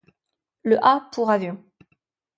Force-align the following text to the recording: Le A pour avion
Le 0.63 0.83
A 0.83 1.07
pour 1.11 1.29
avion 1.29 1.63